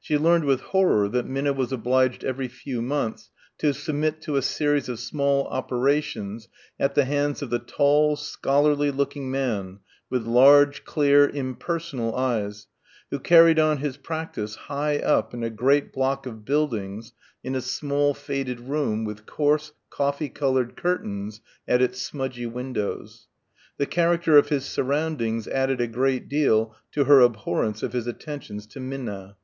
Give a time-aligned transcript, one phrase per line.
[0.00, 4.42] She learned with horror that Minna was obliged every few months to submit to a
[4.42, 6.48] series of small operations
[6.80, 9.78] at the hands of the tall, scholarly looking man,
[10.10, 12.66] with large, clear, impersonal eyes,
[13.12, 17.12] who carried on his practice high up in a great block of buildings
[17.44, 23.28] in a small faded room with coarse coffee coloured curtains at its smudgy windows.
[23.78, 28.66] The character of his surroundings added a great deal to her abhorrence of his attentions
[28.66, 29.36] to Minna.